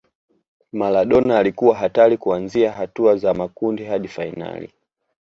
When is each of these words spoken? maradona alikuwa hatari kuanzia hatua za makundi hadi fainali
maradona 0.71 1.39
alikuwa 1.39 1.75
hatari 1.75 2.17
kuanzia 2.17 2.71
hatua 2.71 3.15
za 3.17 3.33
makundi 3.33 3.83
hadi 3.85 4.07
fainali 4.07 4.73